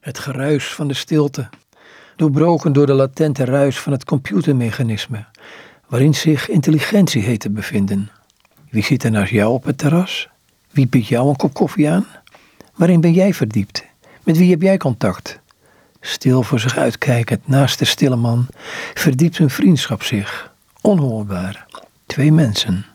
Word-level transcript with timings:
Het 0.00 0.18
geruis 0.18 0.74
van 0.74 0.88
de 0.88 0.94
stilte, 0.94 1.48
doorbroken 2.16 2.72
door 2.72 2.86
de 2.86 2.92
latente 2.92 3.44
ruis 3.44 3.78
van 3.78 3.92
het 3.92 4.04
computermechanisme, 4.04 5.24
waarin 5.88 6.14
zich 6.14 6.48
intelligentie 6.48 7.22
heet 7.22 7.40
te 7.40 7.50
bevinden. 7.50 8.10
Wie 8.70 8.84
zit 8.84 9.04
er 9.04 9.10
naast 9.10 9.30
jou 9.30 9.52
op 9.52 9.64
het 9.64 9.78
terras? 9.78 10.28
Wie 10.70 10.86
biedt 10.86 11.06
jou 11.06 11.28
een 11.28 11.36
kop 11.36 11.54
koffie 11.54 11.90
aan? 11.90 12.06
Waarin 12.74 13.00
ben 13.00 13.12
jij 13.12 13.34
verdiept? 13.34 13.84
Met 14.22 14.38
wie 14.38 14.50
heb 14.50 14.62
jij 14.62 14.76
contact? 14.76 15.38
Stil 16.00 16.42
voor 16.42 16.60
zich 16.60 16.76
uitkijkend 16.76 17.48
naast 17.48 17.78
de 17.78 17.84
stille 17.84 18.16
man 18.16 18.46
verdiept 18.94 19.38
hun 19.38 19.50
vriendschap 19.50 20.02
zich, 20.02 20.52
onhoorbaar. 20.80 21.66
Twee 22.06 22.32
mensen. 22.32 22.84